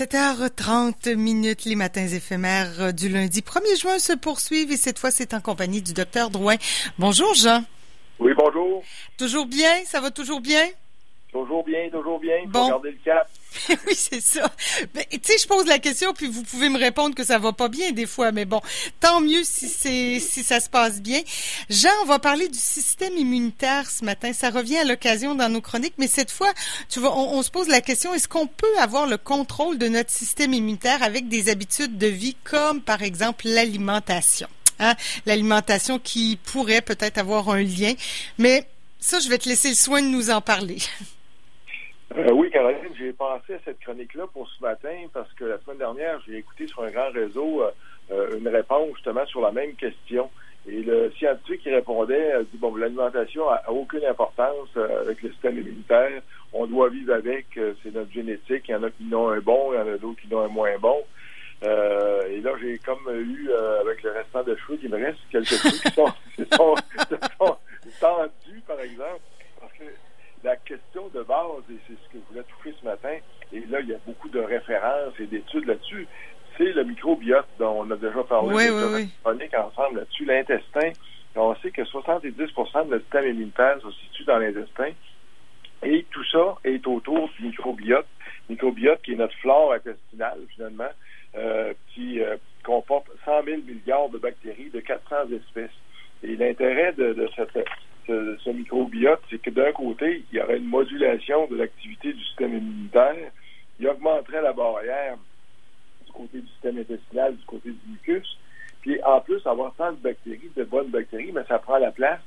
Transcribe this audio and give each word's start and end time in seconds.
7h30 0.00 1.14
minutes, 1.14 1.66
les 1.66 1.76
matins 1.76 2.06
éphémères 2.06 2.94
du 2.94 3.10
lundi 3.10 3.42
1er 3.42 3.78
juin 3.78 3.98
se 3.98 4.14
poursuivent 4.14 4.72
et 4.72 4.78
cette 4.78 4.98
fois, 4.98 5.10
c'est 5.10 5.34
en 5.34 5.42
compagnie 5.42 5.82
du 5.82 5.92
docteur 5.92 6.30
Drouin. 6.30 6.56
Bonjour, 6.98 7.34
Jean. 7.34 7.64
Oui, 8.18 8.32
bonjour. 8.34 8.82
Toujours 9.18 9.44
bien? 9.44 9.84
Ça 9.84 10.00
va 10.00 10.10
toujours 10.10 10.40
bien? 10.40 10.64
Toujours 11.32 11.64
bien, 11.64 11.88
toujours 11.90 12.18
bien. 12.18 12.38
Bon. 12.46 12.64
Faut 12.64 12.68
garder 12.70 12.90
le 12.90 12.98
cap. 13.04 13.30
oui, 13.86 13.94
c'est 13.94 14.20
ça. 14.20 14.50
Ben, 14.94 15.04
tu 15.10 15.20
sais, 15.22 15.38
je 15.38 15.46
pose 15.46 15.66
la 15.66 15.78
question, 15.78 16.12
puis 16.12 16.26
vous 16.26 16.42
pouvez 16.42 16.68
me 16.68 16.78
répondre 16.78 17.14
que 17.14 17.24
ça 17.24 17.38
va 17.38 17.52
pas 17.52 17.68
bien 17.68 17.92
des 17.92 18.06
fois, 18.06 18.32
mais 18.32 18.44
bon, 18.44 18.60
tant 18.98 19.20
mieux 19.20 19.44
si 19.44 19.68
c'est 19.68 20.18
si 20.18 20.42
ça 20.42 20.58
se 20.58 20.68
passe 20.68 21.00
bien. 21.00 21.20
Jean, 21.68 21.90
on 22.02 22.06
va 22.06 22.18
parler 22.18 22.48
du 22.48 22.58
système 22.58 23.16
immunitaire 23.16 23.88
ce 23.88 24.04
matin. 24.04 24.32
Ça 24.32 24.50
revient 24.50 24.78
à 24.78 24.84
l'occasion 24.84 25.36
dans 25.36 25.48
nos 25.48 25.60
chroniques, 25.60 25.94
mais 25.98 26.08
cette 26.08 26.32
fois, 26.32 26.52
tu 26.88 26.98
vois, 26.98 27.16
on, 27.16 27.42
se 27.42 27.50
pose 27.50 27.68
la 27.68 27.80
question 27.80 28.12
est-ce 28.12 28.28
qu'on 28.28 28.46
peut 28.48 28.78
avoir 28.78 29.06
le 29.06 29.16
contrôle 29.16 29.78
de 29.78 29.88
notre 29.88 30.10
système 30.10 30.52
immunitaire 30.52 31.02
avec 31.02 31.28
des 31.28 31.48
habitudes 31.48 31.96
de 31.96 32.08
vie 32.08 32.36
comme 32.42 32.80
par 32.80 33.02
exemple 33.02 33.46
l'alimentation? 33.46 34.48
Hein? 34.80 34.94
L'alimentation 35.26 35.98
qui 35.98 36.38
pourrait 36.44 36.82
peut-être 36.82 37.18
avoir 37.18 37.50
un 37.50 37.62
lien, 37.62 37.94
mais 38.38 38.66
ça, 38.98 39.20
je 39.20 39.28
vais 39.28 39.38
te 39.38 39.48
laisser 39.48 39.68
le 39.68 39.74
soin 39.74 40.02
de 40.02 40.08
nous 40.08 40.30
en 40.30 40.40
parler. 40.40 40.78
Euh, 42.16 42.32
oui, 42.32 42.50
Caroline, 42.50 42.92
j'ai 42.98 43.12
pensé 43.12 43.54
à 43.54 43.58
cette 43.64 43.78
chronique-là 43.80 44.26
pour 44.32 44.48
ce 44.48 44.60
matin 44.62 45.06
parce 45.12 45.32
que 45.34 45.44
la 45.44 45.58
semaine 45.60 45.78
dernière, 45.78 46.20
j'ai 46.26 46.38
écouté 46.38 46.66
sur 46.66 46.82
un 46.82 46.90
grand 46.90 47.10
réseau 47.10 47.62
euh, 47.62 47.70
euh, 48.10 48.36
une 48.36 48.48
réponse 48.48 48.88
justement 48.96 49.24
sur 49.26 49.40
la 49.40 49.52
même 49.52 49.74
question. 49.74 50.28
Et 50.68 50.82
le 50.82 51.12
scientifique 51.12 51.62
qui 51.62 51.70
répondait 51.70 52.32
dit 52.52 52.58
bon, 52.58 52.74
l'alimentation 52.74 53.48
a, 53.48 53.62
aucune 53.70 54.04
importance 54.04 54.76
avec 54.76 55.22
le 55.22 55.30
système 55.30 55.58
immunitaire. 55.58 56.20
On 56.52 56.66
doit 56.66 56.88
vivre 56.88 57.14
avec, 57.14 57.46
c'est 57.54 57.94
notre 57.94 58.12
génétique. 58.12 58.64
Il 58.68 58.72
y 58.72 58.74
en 58.74 58.82
a 58.82 58.90
qui 58.90 59.04
n'ont 59.04 59.28
un 59.30 59.38
bon, 59.38 59.72
il 59.72 59.76
y 59.76 59.78
en 59.78 59.94
a 59.94 59.96
d'autres 59.96 60.20
qui 60.20 60.28
n'ont 60.28 60.42
un 60.42 60.48
moins 60.48 60.76
bon. 60.78 61.02
et 61.62 62.40
là, 62.40 62.50
j'ai 62.60 62.78
comme 62.78 63.08
eu, 63.08 63.50
avec 63.80 64.02
le 64.02 64.10
restant 64.10 64.42
de 64.42 64.54
cheveux 64.56 64.76
qui 64.76 64.88
me 64.88 64.96
reste, 64.96 65.18
quelques 65.30 65.46
trucs 65.46 65.72
qui 65.82 65.92
sont, 65.92 66.12
qui 66.36 66.44
sont, 66.50 66.76
tendus, 68.00 68.62
par 68.66 68.80
exemple 68.80 69.20
la 70.44 70.56
question 70.56 71.08
de 71.08 71.22
base, 71.22 71.64
et 71.70 71.78
c'est 71.86 71.94
ce 71.94 72.12
que 72.12 72.18
je 72.18 72.28
voulais 72.32 72.44
toucher 72.44 72.74
ce 72.80 72.84
matin, 72.84 73.16
et 73.52 73.60
là, 73.66 73.80
il 73.80 73.88
y 73.88 73.94
a 73.94 73.98
beaucoup 74.06 74.28
de 74.28 74.40
références 74.40 75.14
et 75.18 75.26
d'études 75.26 75.66
là-dessus, 75.66 76.06
c'est 76.56 76.72
le 76.72 76.84
microbiote 76.84 77.46
dont 77.58 77.84
on 77.84 77.90
a 77.90 77.96
déjà 77.96 78.22
parlé 78.24 78.54
oui, 78.54 78.64
oui, 78.70 79.08
oui. 79.24 79.48
ensemble 79.56 80.00
là-dessus, 80.00 80.24
l'intestin. 80.24 80.90
On 81.36 81.54
sait 81.56 81.70
que 81.70 81.84
70 81.84 82.32
de 82.32 82.42
notre 82.42 83.00
système 83.00 83.26
immunitaire 83.26 83.80
se 83.80 83.90
situe 83.92 84.24
dans 84.24 84.38
l'intestin. 84.38 84.90
Et 85.82 86.04
tout 86.10 86.24
ça 86.24 86.56
est 86.64 86.86
autour 86.86 87.30
du 87.38 87.46
microbiote. 87.46 88.06
Microbiote 88.48 89.00
qui 89.02 89.12
est 89.12 89.16
notre 89.16 89.36
flore 89.38 89.72
intestinale, 89.72 90.40
finalement, 90.54 90.90
euh, 91.36 91.72
qui 91.94 92.20
euh, 92.20 92.36
comporte 92.64 93.06
100 93.24 93.44
000 93.44 93.62
milliards 93.62 94.10
de 94.10 94.18
bactéries 94.18 94.70
de 94.70 94.80
400 94.80 95.32
espèces. 95.32 95.70
Et 96.22 96.36
l'intérêt 96.36 96.92
de, 96.92 97.14
de 97.14 97.28
cette 97.36 97.56
ce, 98.06 98.50
microbiote, 98.50 99.20
c'est 99.30 99.40
que 99.40 99.50
d'un 99.50 99.69
il 99.82 100.24
y 100.32 100.40
aurait 100.40 100.58
une 100.58 100.68
modulation 100.68 101.46
de 101.46 101.56
l'activité 101.56 102.12
du 102.12 102.24
système 102.24 102.56
immunitaire, 102.56 103.30
il 103.78 103.88
augmenterait 103.88 104.42
la 104.42 104.52
barrière 104.52 105.16
du 106.06 106.12
côté 106.12 106.40
du 106.40 106.48
système 106.48 106.78
intestinal, 106.78 107.36
du 107.36 107.44
côté 107.44 107.70
du 107.70 107.90
mucus, 107.90 108.38
puis 108.80 109.02
en 109.04 109.20
plus, 109.20 109.46
avoir 109.46 109.74
tant 109.74 109.92
de 109.92 109.96
bactéries, 109.96 110.50
de 110.56 110.64
bonnes 110.64 110.88
bactéries, 110.88 111.32
mais 111.32 111.44
ça 111.48 111.58
prend 111.58 111.78
la 111.78 111.92
place 111.92 112.20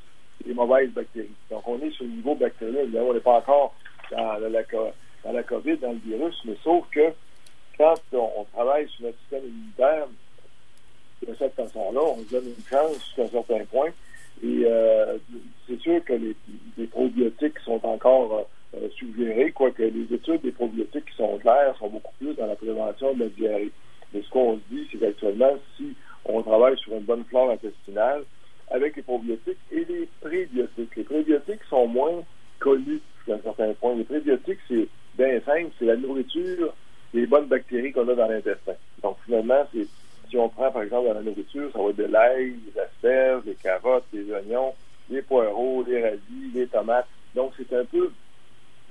des 0.45 0.53
mauvaises 0.53 0.91
bactéries. 0.91 1.29
Donc, 1.49 1.67
on 1.67 1.79
est 1.79 1.91
sur 1.91 2.05
le 2.05 2.11
niveau 2.11 2.35
bactérien. 2.35 2.81
on 2.95 3.13
n'est 3.13 3.19
pas 3.19 3.37
encore 3.37 3.73
dans 4.11 4.37
la, 4.37 4.63
dans 5.23 5.31
la 5.31 5.43
COVID, 5.43 5.77
dans 5.77 5.93
le 5.93 5.99
virus, 5.99 6.35
mais 6.45 6.55
sauf 6.63 6.85
que 6.91 7.13
quand 7.77 7.95
on, 8.13 8.45
travaille 8.53 8.87
sur 8.89 9.05
notre 9.05 9.17
système 9.19 9.45
immunitaire 9.47 10.07
de 11.27 11.33
cette 11.33 11.55
façon-là, 11.55 12.01
on 12.01 12.23
se 12.23 12.29
donne 12.29 12.45
une 12.45 12.65
chance 12.69 12.93
jusqu'à 13.05 13.23
un 13.23 13.27
certain 13.27 13.65
point. 13.65 13.89
Et 14.41 14.63
euh, 14.65 15.17
c'est 15.67 15.79
sûr 15.79 16.03
que 16.03 16.13
les, 16.13 16.35
les, 16.77 16.87
probiotiques 16.87 17.59
sont 17.59 17.79
encore 17.83 18.47
euh, 18.75 18.89
suggérés, 18.95 19.51
quoique 19.51 19.83
les 19.83 20.13
études 20.13 20.41
des 20.41 20.51
probiotiques 20.51 21.05
qui 21.05 21.15
sont 21.15 21.37
claires 21.37 21.75
sont 21.77 21.89
beaucoup 21.89 22.13
plus 22.19 22.33
dans 22.35 22.47
la 22.47 22.55
prévention 22.55 23.13
de 23.13 23.23
la 23.23 23.29
diarrhée. 23.29 23.71
Mais 24.13 24.21
ce 24.21 24.29
qu'on 24.29 24.59
dit, 24.69 24.87
c'est 24.91 24.97
qu'actuellement, 24.97 25.53
si 25.77 25.93
on 26.25 26.41
travaille 26.41 26.77
sur 26.77 26.93
une 26.93 27.03
bonne 27.03 27.23
flore 27.25 27.51
intestinale, 27.51 28.23
avec 28.71 28.95
les 28.95 29.03
probiotiques 29.03 29.57
et 29.71 29.85
les 29.85 30.09
prébiotiques. 30.21 30.95
Les 30.95 31.03
prébiotiques 31.03 31.63
sont 31.69 31.87
moins 31.87 32.23
connus 32.59 33.01
jusqu'à 33.17 33.35
un 33.35 33.41
certain 33.43 33.73
point. 33.73 33.95
Les 33.95 34.03
prébiotiques, 34.03 34.59
c'est 34.67 34.87
bien 35.17 35.39
simple, 35.41 35.71
c'est 35.77 35.85
la 35.85 35.95
nourriture 35.95 36.73
des 37.13 37.27
bonnes 37.27 37.45
bactéries 37.45 37.91
qu'on 37.91 38.07
a 38.07 38.15
dans 38.15 38.27
l'intestin. 38.27 38.73
Donc 39.03 39.17
finalement, 39.25 39.63
c'est 39.73 39.87
si 40.33 40.37
on 40.39 40.49
prend 40.49 40.71
par 40.71 40.81
exemple 40.81 41.09
dans 41.09 41.13
la 41.13 41.21
nourriture, 41.21 41.71
ça 41.71 41.79
va 41.79 41.89
être 41.89 41.95
de 41.95 42.05
l'ail, 42.05 42.53
des 42.53 42.79
asperges, 42.79 43.43
des 43.43 43.53
carottes, 43.53 44.05
des 44.11 44.31
oignons, 44.31 44.73
des 45.07 45.21
poireaux, 45.21 45.83
des 45.83 46.01
radis, 46.01 46.51
des 46.51 46.65
tomates. 46.65 47.07
Donc, 47.35 47.53
c'est 47.55 47.71
un 47.77 47.85
peu 47.85 48.11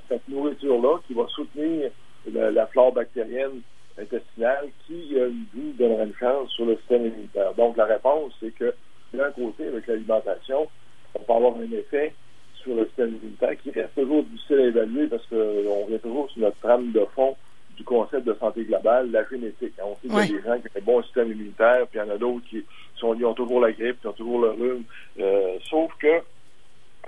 cette 0.08 0.28
nourriture-là 0.28 0.98
qui 1.04 1.14
va 1.14 1.26
soutenir 1.26 1.90
la, 2.32 2.66
flore 2.68 2.92
bactérienne 2.92 3.60
intestinale 3.98 4.68
qui, 4.86 5.18
euh, 5.18 5.30
nous 5.52 5.72
donnera 5.72 6.04
une 6.04 6.14
chance 6.14 6.48
sur 6.50 6.64
le 6.64 6.76
système 6.76 7.06
immunitaire. 7.06 7.54
Donc, 7.54 7.76
la 7.76 7.86
réponse, 7.86 8.32
c'est 8.38 8.54
que 8.54 8.72
d'un 9.12 9.32
côté, 9.32 9.66
avec 9.66 9.88
l'alimentation, 9.88 10.68
on 11.16 11.18
peut 11.18 11.32
avoir 11.32 11.56
un 11.56 11.72
effet 11.72 12.14
sur 12.54 12.76
le 12.76 12.86
système 12.86 13.16
immunitaire 13.16 13.60
qui 13.60 13.72
reste 13.72 13.96
toujours 13.96 14.22
difficile 14.22 14.60
à 14.60 14.66
évaluer 14.66 15.06
parce 15.08 15.26
qu'on 15.26 15.84
revient 15.86 15.98
toujours 15.98 16.30
sur 16.30 16.42
notre 16.42 16.60
trame 16.60 16.92
de 16.92 17.04
fond 17.16 17.34
du 17.76 17.84
concept 17.84 18.26
de 18.26 18.34
santé 18.34 18.64
globale, 18.64 19.10
la 19.10 19.24
génétique. 19.28 19.74
On 19.82 19.94
sait 19.96 20.08
qu'il 20.08 20.36
y 20.36 20.38
a 20.38 20.40
des 20.40 20.46
gens 20.46 20.60
qui 20.60 20.66
ont 20.66 20.80
un 20.80 20.84
bon 20.84 21.02
système 21.02 21.32
immunitaire, 21.32 21.86
puis 21.88 21.98
il 21.98 22.06
y 22.06 22.10
en 22.10 22.14
a 22.14 22.18
d'autres 22.18 22.46
qui 22.48 22.64
sont, 22.96 23.08
ont 23.22 23.34
toujours 23.34 23.60
la 23.60 23.72
grippe, 23.72 24.00
qui 24.00 24.06
ont 24.06 24.12
toujours 24.12 24.40
le 24.40 24.50
rhume. 24.50 24.84
Euh, 25.20 25.58
sauf 25.68 25.92
que 25.98 26.22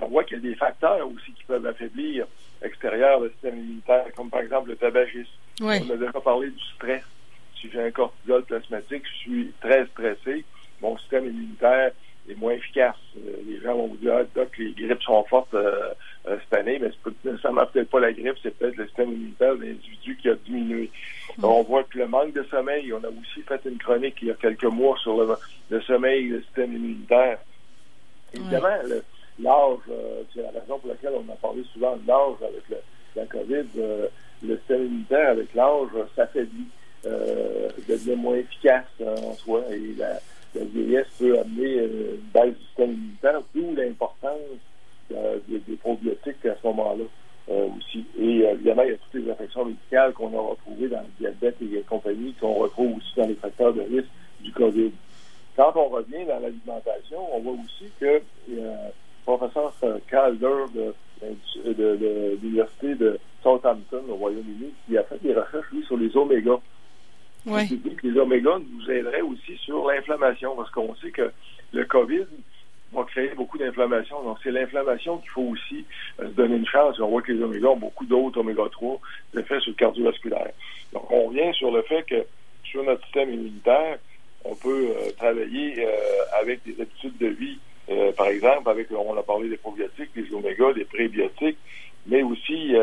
on 0.01 0.07
voit 0.07 0.23
qu'il 0.25 0.37
y 0.37 0.39
a 0.39 0.49
des 0.49 0.55
facteurs 0.55 1.07
aussi 1.07 1.31
qui 1.31 1.43
peuvent 1.45 1.65
affaiblir 1.65 2.25
l'extérieur 2.61 3.21
du 3.21 3.29
système 3.29 3.57
immunitaire, 3.57 4.05
comme 4.15 4.29
par 4.29 4.41
exemple 4.41 4.69
le 4.69 4.75
tabagisme. 4.75 5.29
On 5.61 5.69
a 5.69 5.97
déjà 5.97 6.11
parlé 6.11 6.49
du 6.49 6.63
stress. 6.75 7.03
Si 7.59 7.69
j'ai 7.71 7.81
un 7.81 7.91
cortisol 7.91 8.43
plasmatique, 8.43 9.03
je 9.05 9.17
suis 9.17 9.53
très 9.61 9.85
stressé, 9.87 10.43
mon 10.81 10.97
système 10.97 11.25
immunitaire 11.25 11.91
est 12.29 12.35
moins 12.35 12.53
efficace. 12.53 12.95
Euh, 13.17 13.37
les 13.47 13.61
gens 13.61 13.75
vont 13.75 13.87
vous 13.87 13.97
dire, 13.97 14.15
ah, 14.19 14.23
doc, 14.35 14.57
les 14.57 14.71
grippes 14.71 15.01
sont 15.03 15.23
fortes 15.25 15.53
euh, 15.53 15.93
euh, 16.27 16.37
cette 16.43 16.59
année, 16.59 16.79
mais 16.79 16.91
c'est 17.03 17.25
nécessairement 17.31 17.65
peut-être 17.67 17.84
pas 17.95 17.99
la 17.99 18.13
grippe, 18.13 18.37
c'est 18.41 18.57
peut-être 18.57 18.75
le 18.75 18.85
système 18.87 19.11
immunitaire 19.11 19.55
de 19.55 19.63
l'individu 19.63 20.17
qui 20.17 20.29
a 20.29 20.35
diminué. 20.35 20.91
Mm. 21.37 21.45
On 21.45 21.63
voit 21.63 21.83
que 21.83 21.97
le 21.97 22.07
manque 22.07 22.33
de 22.33 22.43
sommeil, 22.43 22.91
on 22.93 23.03
a 23.03 23.09
aussi 23.09 23.41
fait 23.47 23.61
une 23.65 23.77
chronique 23.77 24.15
il 24.21 24.27
y 24.29 24.31
a 24.31 24.35
quelques 24.35 24.63
mois 24.65 24.97
sur 24.97 25.17
le, 25.69 25.81
sommeil 25.81 26.25
et 26.25 26.29
le 26.29 26.41
système 26.43 26.75
immunitaire. 26.75 27.39
Évidemment, 28.33 28.77
l'âge, 29.39 29.79
c'est 30.33 30.41
la 30.41 30.59
raison 30.59 30.79
pour 30.79 30.89
laquelle 30.89 31.13
on 31.15 31.31
a 31.31 31.35
parlé 31.35 31.63
souvent 31.73 31.95
de 31.95 32.07
l'âge 32.07 32.35
avec 32.41 32.83
la 33.15 33.25
COVID, 33.25 33.65
le 34.43 34.57
système 34.57 34.85
immunitaire 34.85 35.29
avec 35.29 35.53
l'âge 35.53 35.89
s'affaiblit, 36.15 36.67
devient 37.03 38.15
moins 38.15 38.35
efficace 38.35 38.85
en 39.01 39.33
soi 39.35 39.63
et 39.71 39.95
la 39.97 40.19
la 40.55 40.65
vieillesse 40.65 41.07
peut 41.19 41.37
amener 41.37 41.79
euh, 41.79 42.15
une 42.15 42.29
baisse 42.33 42.55
du 42.55 42.65
système 42.65 42.91
immunitaire, 42.91 43.41
d'où 43.53 43.75
l'importance 43.75 44.39
euh, 45.11 45.37
des, 45.47 45.75
probiotiques 45.75 46.45
à 46.45 46.55
ce 46.61 46.67
moment-là 46.67 47.03
euh, 47.03 47.07
aussi. 47.77 48.05
Et 48.17 48.39
évidemment, 48.39 48.83
il 48.83 48.91
y 48.91 48.93
a 48.93 48.97
toutes 48.97 49.21
les 49.21 49.31
affections 49.31 49.65
médicales 49.65 50.13
qu'on 50.13 50.37
a 50.37 50.41
retrouvées 50.41 50.87
dans 50.87 51.01
le 51.01 51.07
diabète 51.19 51.57
et 51.61 51.81
compagnie, 51.87 52.33
qu'on 52.39 52.53
retrouve 52.53 52.97
aussi 52.97 53.13
dans 53.15 53.27
les 53.27 53.35
facteurs 53.35 53.73
de 53.73 53.81
risque 53.81 54.09
du 54.41 54.51
COVID. 54.51 54.91
Quand 55.55 55.71
on 55.75 55.87
revient 55.87 56.25
dans 56.27 56.39
l'alimentation, 56.39 57.19
on 57.33 57.39
voit 57.39 57.53
aussi 57.53 57.89
que 57.99 58.21
le 58.49 58.71
professeur 59.25 59.73
Calder 60.09 60.65
de, 60.73 60.93
de 61.73 62.37
l'Université 62.41 62.95
de 62.95 63.19
Southampton 63.41 64.03
au 64.09 64.15
Royaume-Uni 64.15 64.73
qui 64.85 64.97
a 64.97 65.03
fait 65.03 65.21
des 65.21 65.33
recherches, 65.33 65.71
lui, 65.71 65.83
sur 65.85 65.97
les 65.97 66.15
omégas. 66.17 66.59
Ouais. 67.45 67.65
dit 67.65 67.95
que 67.95 68.07
les 68.07 68.19
omégas 68.19 68.59
nous 68.59 68.91
aideraient 68.91 69.21
aussi 69.21 69.55
sur 69.57 69.87
l'inflammation, 69.87 70.55
parce 70.55 70.71
qu'on 70.71 70.95
sait 70.95 71.11
que 71.11 71.31
le 71.73 71.85
COVID 71.85 72.25
va 72.93 73.03
créer 73.03 73.29
beaucoup 73.35 73.57
d'inflammation. 73.57 74.21
Donc, 74.23 74.37
c'est 74.43 74.51
l'inflammation 74.51 75.17
qu'il 75.17 75.29
faut 75.29 75.41
aussi 75.43 75.85
euh, 76.19 76.27
se 76.27 76.33
donner 76.33 76.55
une 76.55 76.65
chance. 76.65 76.99
On 76.99 77.09
voit 77.09 77.21
que 77.21 77.31
les 77.31 77.41
omégas 77.41 77.69
ont 77.69 77.77
beaucoup 77.77 78.05
d'autres 78.05 78.39
oméga 78.39 78.63
3 78.71 78.99
effets 79.37 79.59
sur 79.59 79.71
le 79.71 79.75
cardiovasculaire. 79.75 80.51
Donc, 80.93 81.09
on 81.11 81.25
revient 81.25 81.53
sur 81.53 81.71
le 81.71 81.81
fait 81.83 82.03
que 82.03 82.25
sur 82.63 82.83
notre 82.83 83.03
système 83.03 83.33
immunitaire, 83.33 83.97
on 84.43 84.55
peut 84.55 84.89
euh, 84.89 85.11
travailler 85.17 85.85
euh, 85.85 85.91
avec 86.41 86.63
des 86.63 86.79
habitudes 86.81 87.17
de 87.17 87.27
vie, 87.27 87.59
par 88.17 88.27
exemple, 88.27 88.67
avec, 88.67 88.87
on 88.91 89.15
a 89.15 89.21
parlé 89.21 89.47
des 89.47 89.57
probiotiques, 89.57 90.09
des 90.15 90.33
omégas, 90.33 90.73
des 90.73 90.85
prébiotiques, 90.85 91.57
mais 92.07 92.23
aussi 92.23 92.73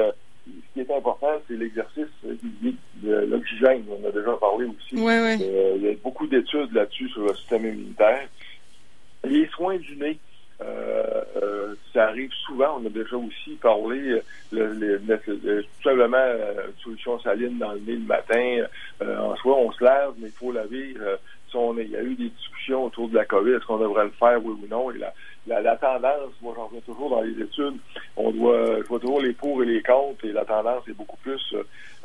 ce 0.47 0.61
qui 0.75 0.81
est 0.81 0.95
important, 0.95 1.41
c'est 1.47 1.55
l'exercice 1.55 2.07
de 2.23 3.11
l'oxygène. 3.27 3.85
On 3.89 4.07
a 4.07 4.11
déjà 4.11 4.33
parlé 4.33 4.67
aussi. 4.67 4.97
Euh, 5.43 5.75
il 5.77 5.83
y 5.83 5.89
a 5.89 5.95
beaucoup 6.03 6.27
d'études 6.27 6.73
là-dessus 6.73 7.09
sur 7.11 7.23
le 7.23 7.35
système 7.35 7.67
immunitaire. 7.67 8.29
Les 9.25 9.47
soins 9.49 9.77
du 9.77 9.97
nez. 9.97 10.19
Euh, 10.61 11.23
euh, 11.43 11.75
ça 11.93 12.09
arrive 12.09 12.31
souvent. 12.47 12.81
On 12.81 12.87
a 12.87 12.89
déjà 12.89 13.17
aussi 13.17 13.57
parlé 13.61 14.21
le, 14.53 14.99
tout 15.25 15.83
simplement 15.83 16.19
une 16.19 16.83
solution 16.83 17.19
saline 17.21 17.59
dans 17.59 17.73
le 17.73 17.81
nez 17.81 17.95
le 17.95 18.07
matin. 18.07 18.67
en 19.01 19.35
soi, 19.37 19.57
on 19.57 19.73
se 19.73 19.83
lave, 19.83 20.15
mais 20.19 20.29
il 20.29 20.33
faut 20.33 20.53
laver. 20.53 20.95
il 20.95 21.91
y 21.91 21.97
a 21.97 22.03
eu 22.03 22.15
des 22.15 22.29
discussions 22.29 22.85
autour 22.85 23.09
de 23.09 23.17
la 23.17 23.25
COVID, 23.25 23.55
est-ce 23.55 23.67
qu'on 23.67 23.79
devrait 23.79 24.05
le 24.05 24.11
faire, 24.11 24.45
oui 24.45 24.55
ou 24.63 24.69
non? 24.69 24.91
La, 25.47 25.77
tendance, 25.77 26.33
moi 26.41 26.55
j'en 26.57 26.67
reviens 26.67 26.81
toujours 26.81 27.11
dans 27.11 27.21
les 27.21 27.33
études, 27.33 27.77
on 28.17 28.31
doit, 28.31 28.79
je 28.79 28.87
vois 28.87 29.01
toujours 29.01 29.21
les 29.21 29.33
pour 29.33 29.63
et 29.63 29.67
les 29.67 29.83
contre, 29.83 30.25
et 30.25 30.33
la 30.33 30.45
tendance 30.45 30.87
est 30.89 30.93
beaucoup 30.93 31.17
plus 31.19 31.41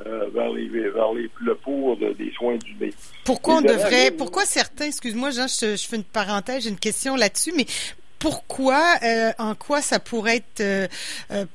euh, 0.06 0.28
vers 0.34 0.50
les 0.50 0.68
vers 0.68 1.14
les, 1.14 1.30
le 1.42 1.56
pour 1.56 1.98
des 1.98 2.32
soins 2.36 2.58
du 2.58 2.76
nez. 2.76 2.94
Pourquoi 3.26 3.58
on 3.58 3.62
devrait, 3.62 4.12
pourquoi 4.12 4.46
certains, 4.46 4.86
excuse-moi 4.86 5.32
Jean, 5.32 5.48
je, 5.48 5.76
je, 5.76 5.88
fais 5.88 5.98
une 5.98 6.04
parenthèse, 6.04 6.64
j'ai 6.64 6.70
une 6.70 6.80
question 6.80 7.16
là-dessus, 7.16 7.54
mais 7.56 7.66
pourquoi, 8.20 8.84
euh, 9.04 9.32
en 9.38 9.56
quoi 9.56 9.82
ça 9.82 10.00
pourrait 10.00 10.38
être 10.38 10.62
euh, 10.62 10.88
euh 11.32 11.46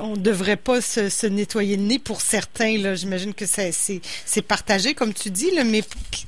on 0.00 0.12
ne 0.12 0.22
devrait 0.22 0.56
pas 0.56 0.80
se, 0.80 1.26
nettoyer 1.26 1.76
le 1.76 1.82
nez 1.82 1.98
pour 1.98 2.20
certains. 2.20 2.76
J'imagine 2.94 3.34
que 3.34 3.44
c'est, 3.46 4.42
partagé, 4.46 4.94
comme 4.94 5.12
tu 5.12 5.30
dis, 5.30 5.50
là, 5.54 5.64
mais 5.64 5.80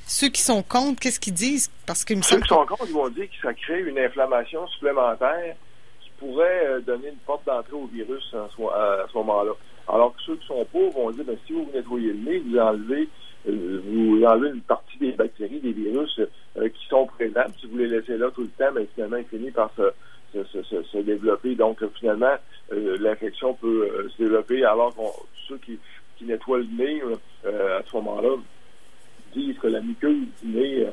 ceux 0.07 0.29
qui 0.29 0.41
sont 0.41 0.63
contre, 0.63 0.99
qu'est-ce 0.99 1.19
qu'ils 1.19 1.33
disent? 1.33 1.71
Parce 1.85 2.03
que 2.05 2.13
ceux 2.21 2.39
qui 2.39 2.47
sont 2.47 2.65
contre, 2.65 2.85
ils 2.87 2.93
vont 2.93 3.09
dire 3.09 3.25
que 3.25 3.35
ça 3.41 3.53
crée 3.53 3.81
une 3.81 3.99
inflammation 3.99 4.67
supplémentaire 4.67 5.55
qui 6.01 6.09
pourrait 6.19 6.67
euh, 6.67 6.81
donner 6.81 7.09
une 7.09 7.19
porte 7.25 7.45
d'entrée 7.45 7.73
au 7.73 7.87
virus 7.87 8.23
à 8.33 8.47
ce, 8.55 9.17
moment-là. 9.17 9.51
Alors 9.87 10.15
que 10.15 10.21
ceux 10.25 10.35
qui 10.35 10.47
sont 10.47 10.65
pauvres 10.71 10.93
vont 10.93 11.11
dire, 11.11 11.23
ben, 11.25 11.37
si 11.47 11.53
vous 11.53 11.67
nettoyez 11.73 12.13
le 12.13 12.31
nez, 12.31 12.39
vous 12.39 12.57
enlevez 12.57 13.09
euh, 13.49 13.81
vous 13.85 14.23
enlevez 14.23 14.49
une 14.49 14.61
partie 14.61 14.97
des 14.99 15.13
bactéries, 15.13 15.59
des 15.59 15.71
virus 15.71 16.19
euh, 16.57 16.69
qui 16.69 16.87
sont 16.87 17.07
présents. 17.07 17.51
Si 17.59 17.65
vous 17.65 17.77
les 17.77 17.87
laissez 17.87 18.15
là 18.17 18.29
tout 18.33 18.41
le 18.41 18.49
temps, 18.49 18.71
ben, 18.73 18.85
finalement, 18.93 19.17
ils 19.17 19.25
finissent 19.25 19.53
par 19.53 19.71
se, 19.75 19.81
se, 20.33 20.97
développer. 20.99 21.55
Donc, 21.55 21.79
finalement, 21.99 22.35
euh, 22.71 22.97
l'infection 22.99 23.53
peut 23.55 23.89
euh, 23.91 24.09
se 24.09 24.23
développer 24.23 24.63
alors 24.63 24.95
que 24.95 25.01
ceux 25.47 25.57
qui, 25.57 25.79
qui 26.17 26.25
nettoient 26.25 26.59
le 26.59 26.67
nez, 26.77 27.01
euh, 27.45 27.79
à 27.79 27.83
ce 27.85 27.95
moment-là, 27.97 28.35
disent 29.33 29.57
que 29.59 29.67
la 29.67 29.81
muqueuse 29.81 30.27
du 30.43 30.49
nez 30.49 30.87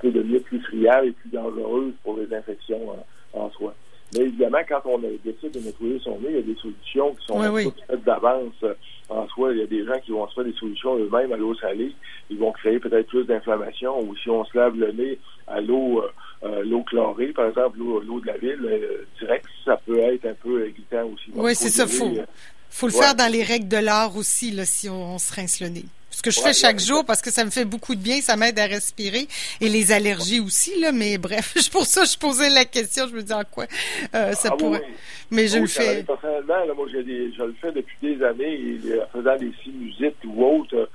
peut 0.00 0.10
devenir 0.10 0.42
plus 0.42 0.60
friable 0.60 1.08
et 1.08 1.12
plus 1.12 1.30
dangereuse 1.30 1.92
pour 2.02 2.16
les 2.16 2.34
infections 2.34 2.96
en 3.32 3.50
soi. 3.50 3.74
Mais 4.14 4.20
évidemment, 4.20 4.58
quand 4.68 4.80
on 4.86 4.98
décide 4.98 5.52
de 5.52 5.60
nettoyer 5.60 6.00
son 6.00 6.18
nez, 6.18 6.30
il 6.30 6.36
y 6.36 6.38
a 6.38 6.42
des 6.42 6.56
solutions 6.56 7.14
qui 7.14 7.26
sont 7.26 7.40
faites 7.86 8.04
d'avance 8.04 8.64
en 9.08 9.28
soi. 9.28 9.52
Il 9.52 9.58
y 9.58 9.62
a 9.62 9.66
des 9.66 9.84
gens 9.84 10.00
qui 10.04 10.12
vont 10.12 10.26
se 10.28 10.34
faire 10.34 10.44
des 10.44 10.54
solutions 10.54 10.96
eux-mêmes 10.96 11.32
à 11.32 11.36
l'eau 11.36 11.54
salée. 11.54 11.92
Ils 12.30 12.38
vont 12.38 12.50
créer 12.52 12.80
peut-être 12.80 13.06
plus 13.06 13.24
d'inflammation. 13.24 14.00
Ou 14.00 14.16
si 14.16 14.30
on 14.30 14.44
se 14.44 14.56
lave 14.56 14.76
le 14.76 14.90
nez 14.92 15.18
à 15.46 15.60
l'eau 15.60 16.02
euh, 16.42 16.62
l'eau 16.64 16.82
chlorée, 16.82 17.28
par 17.28 17.48
exemple, 17.48 17.78
l'eau 17.78 18.20
de 18.20 18.26
la 18.26 18.36
ville, 18.36 18.60
euh, 18.64 19.06
direct, 19.18 19.46
ça 19.64 19.80
peut 19.86 19.98
être 19.98 20.26
un 20.26 20.34
peu 20.34 20.68
irritant 20.68 21.06
aussi. 21.06 21.30
oui, 21.34 21.54
c'est 21.54 21.70
ça. 21.70 21.86
Faut, 21.86 22.08
euh, 22.08 22.24
faut 22.68 22.86
le 22.86 22.92
faire 22.92 23.14
dans 23.14 23.30
les 23.30 23.42
règles 23.42 23.68
de 23.68 23.78
l'art 23.78 24.16
aussi, 24.16 24.50
là, 24.50 24.64
si 24.64 24.88
on, 24.88 25.18
se 25.18 25.34
rince 25.34 25.60
le 25.60 25.68
nez. 25.68 25.84
Ce 26.10 26.22
que 26.22 26.30
je 26.30 26.40
fais 26.40 26.54
chaque 26.54 26.78
jour 26.78 27.04
parce 27.04 27.20
que 27.20 27.30
ça 27.30 27.44
me 27.44 27.50
fait 27.50 27.66
beaucoup 27.66 27.94
de 27.94 28.00
bien, 28.00 28.22
ça 28.22 28.36
m'aide 28.36 28.58
à 28.58 28.64
respirer 28.64 29.28
et 29.60 29.68
les 29.68 29.92
allergies 29.92 30.40
aussi 30.40 30.80
là. 30.80 30.90
Mais 30.90 31.18
bref, 31.18 31.54
pour 31.70 31.84
ça 31.84 32.04
je 32.04 32.16
posais 32.16 32.48
la 32.48 32.64
question, 32.64 33.06
je 33.06 33.14
me 33.14 33.22
dis 33.22 33.34
en 33.34 33.44
quoi 33.44 33.66
ça 34.12 34.32
ah 34.44 34.56
pourrait. 34.56 34.82
Mais 35.30 35.46
je 35.48 35.58
le 35.58 35.66
fais. 35.66 36.04
Personnellement, 36.04 36.74
moi 36.74 36.86
je 36.90 36.98
le 36.98 37.54
fais 37.60 37.72
depuis 37.72 37.96
des 38.00 38.24
années 38.24 38.54
et, 38.54 39.00
en 39.00 39.06
faisant 39.12 39.36
des 39.36 39.52
sinusites 39.62 40.16
ou 40.24 40.44
autres, 40.44 40.76
euh, 40.76 40.86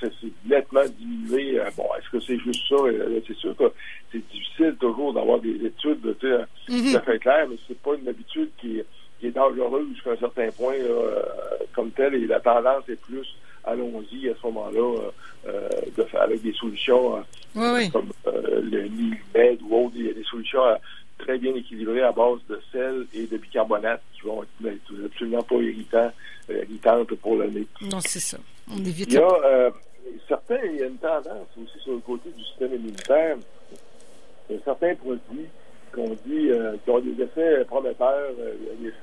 c'est 0.00 0.12
nettement 0.48 0.84
diminué. 0.98 1.60
Euh, 1.60 1.70
bon, 1.76 1.86
est-ce 1.98 2.10
que 2.10 2.20
c'est 2.20 2.38
juste 2.38 2.68
ça? 2.68 2.76
Euh, 2.76 3.20
c'est 3.26 3.36
sûr 3.36 3.56
que 3.56 3.72
c'est 4.12 4.26
difficile 4.30 4.76
toujours 4.80 5.12
d'avoir 5.12 5.40
des 5.40 5.56
études, 5.64 6.16
tu 6.20 6.28
sais, 6.28 6.44
mm-hmm. 6.68 6.92
ça 6.92 7.00
fait 7.00 7.18
clair, 7.18 7.46
mais 7.48 7.56
c'est 7.66 7.78
pas 7.78 7.94
une 7.94 8.08
habitude 8.08 8.50
qui, 8.58 8.82
qui 9.18 9.26
est 9.26 9.30
dangereuse 9.30 9.88
jusqu'à 9.94 10.12
un 10.12 10.16
certain 10.16 10.50
point 10.50 10.74
comme 11.74 11.90
tel, 11.90 12.14
et 12.14 12.26
la 12.26 12.40
tendance 12.40 12.88
est 12.88 13.00
plus 13.00 13.36
allons-y 13.64 14.28
à 14.28 14.34
ce 14.40 14.46
moment-là 14.46 15.10
de 15.96 16.02
faire 16.04 16.22
avec 16.22 16.40
des 16.42 16.52
solutions 16.52 17.22
comme 17.54 18.10
le 18.24 18.82
Nilmed 18.88 19.58
ou 19.62 19.86
autre, 19.86 19.94
il 19.96 20.06
y 20.06 20.10
a 20.10 20.12
des 20.12 20.24
solutions 20.24 20.60
très 21.18 21.38
bien 21.38 21.54
équilibrées 21.54 22.02
à 22.02 22.12
base 22.12 22.38
de 22.48 22.60
sel 22.72 23.06
et 23.14 23.26
de 23.26 23.36
bicarbonate 23.36 24.02
qui 24.14 24.22
vont 24.22 24.42
être 24.42 25.04
absolument 25.04 25.42
pas 25.42 25.56
irritants, 25.56 26.12
pour 27.20 27.36
le 27.36 27.46
nez. 27.48 27.66
Non, 27.80 28.00
c'est 28.00 28.20
ça. 28.20 28.38
Il 28.76 29.12
y 29.12 29.16
a 29.16 29.20
euh, 29.20 29.70
certains, 30.28 30.58
il 30.64 30.76
y 30.76 30.82
a 30.82 30.86
une 30.86 30.96
tendance 30.96 31.48
aussi 31.60 31.78
sur 31.82 31.92
le 31.92 32.00
côté 32.00 32.30
du 32.36 32.44
système 32.44 32.74
immunitaire. 32.74 33.36
Il 34.48 34.56
y 34.56 34.58
a 34.58 34.62
certains 34.64 34.94
produits 34.94 35.46
qu'on 35.92 36.10
dit 36.26 36.50
euh, 36.50 36.76
qui 36.84 36.90
ont 36.90 37.00
des 37.00 37.22
effets 37.22 37.64
prometteurs. 37.64 38.30
Euh, 38.40 38.54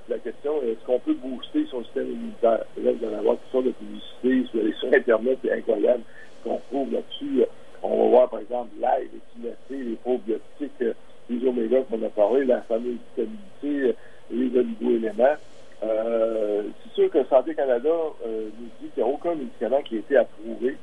la 0.09 0.19
question 0.19 0.61
est-ce 0.63 0.85
qu'on 0.85 0.99
peut 0.99 1.15
booster 1.15 1.65
son 1.69 1.83
système 1.83 2.11
immunitaire? 2.11 2.65
Là, 2.77 2.91
vous 2.91 3.05
allez 3.05 3.15
avoir 3.15 3.37
toutes 3.37 3.51
sortes 3.51 3.65
de 3.65 3.71
publicités 3.71 4.73
sur, 4.79 4.93
Internet, 4.93 5.39
c'est 5.43 5.53
incroyable 5.53 6.03
qu'on 6.43 6.59
trouve 6.69 6.91
là-dessus. 6.91 7.43
On 7.81 8.03
va 8.03 8.09
voir, 8.09 8.29
par 8.29 8.39
exemple, 8.39 8.69
l'ail, 8.79 9.09
les 9.13 9.19
kinacées, 9.33 9.89
les 9.89 9.95
probiotiques, 9.95 10.95
les 11.29 11.47
oméga 11.47 11.81
qu'on 11.89 12.01
a 12.03 12.09
parlé, 12.09 12.45
la 12.45 12.61
fameuse 12.61 12.97
vitamine 13.17 13.93
les 14.31 14.57
oligo-éléments. 14.57 15.35
Euh, 15.83 16.63
c'est 16.83 17.01
sûr 17.01 17.11
que 17.11 17.25
Santé 17.25 17.55
Canada 17.55 17.89
euh, 18.25 18.49
nous 18.59 18.67
dit 18.81 18.89
qu'il 18.93 19.03
n'y 19.03 19.09
a 19.09 19.13
aucun 19.13 19.35
médicament 19.35 19.81
qui 19.81 19.95
a 19.95 19.99
été 19.99 20.17
approuvé. 20.17 20.77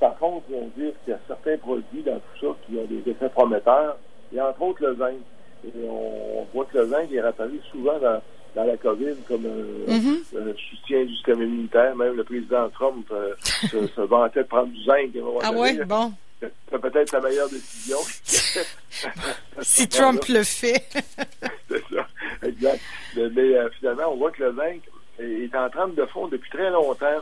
Par 0.00 0.16
contre, 0.18 0.44
ils 0.50 0.56
vont 0.56 0.70
dire 0.76 0.92
qu'il 1.04 1.12
y 1.12 1.16
a 1.16 1.20
certains 1.26 1.56
produits 1.58 2.02
dans 2.02 2.16
tout 2.16 2.40
ça 2.40 2.46
qui 2.66 2.76
ont 2.76 2.84
des 2.84 3.10
effets 3.10 3.28
prometteurs, 3.28 3.96
et 4.34 4.40
entre 4.40 4.62
autres 4.62 4.86
le 4.86 4.96
zinc. 4.96 5.16
Et 5.64 5.88
on, 5.88 6.46
voit 6.52 6.66
que 6.66 6.78
le 6.78 6.86
zinc 6.88 7.10
est 7.10 7.20
rappelé 7.20 7.60
souvent 7.70 7.98
dans, 7.98 8.20
la 8.54 8.76
COVID 8.76 9.16
comme 9.26 9.46
mm-hmm. 9.88 10.36
un, 10.36 10.54
soutien 10.70 11.04
du 11.04 11.14
système 11.14 11.42
immunitaire. 11.42 11.96
Même 11.96 12.14
le 12.14 12.24
président 12.24 12.68
Trump 12.70 13.06
euh, 13.12 13.34
se, 13.40 14.00
vantait 14.02 14.42
de 14.42 14.48
prendre 14.48 14.68
du 14.68 14.82
zinc. 14.84 15.10
Ah 15.42 15.50
oui, 15.54 15.78
bon. 15.86 16.12
C'est 16.40 16.78
peut-être 16.78 17.08
sa 17.08 17.20
meilleure 17.20 17.48
décision. 17.48 17.96
si 19.62 19.88
Trump 19.88 20.22
le 20.28 20.42
fait. 20.42 20.84
c'est 21.68 21.82
ça, 21.94 22.03
exact. 22.44 22.80
Mais, 23.16 23.56
euh, 23.56 23.68
finalement, 23.78 24.12
on 24.12 24.16
voit 24.16 24.30
que 24.30 24.42
le 24.42 24.54
zinc 24.54 24.82
est 25.18 25.54
en 25.54 25.70
train 25.70 25.88
de 25.88 26.04
fond 26.06 26.28
depuis 26.28 26.50
très 26.50 26.70
longtemps 26.70 27.20